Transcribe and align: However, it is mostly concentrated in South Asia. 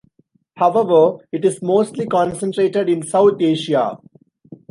However, 0.55 1.23
it 1.31 1.45
is 1.45 1.61
mostly 1.61 2.07
concentrated 2.07 2.89
in 2.89 3.03
South 3.03 3.39
Asia. 3.39 3.99